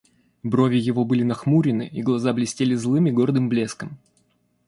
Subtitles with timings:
[0.43, 3.99] Брови его были нахмурены, и глаза блестели злым и гордым блеском.